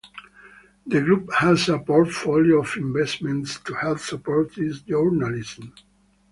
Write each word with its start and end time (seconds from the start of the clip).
The 0.87 0.99
group 0.99 1.31
has 1.31 1.69
a 1.69 1.77
portfolio 1.77 2.61
of 2.61 2.75
investments 2.75 3.59
to 3.59 3.75
help 3.75 3.99
support 3.99 4.57
its 4.57 4.81
journalism. 4.81 5.75